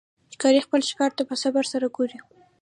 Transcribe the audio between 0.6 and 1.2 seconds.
خپل ښکار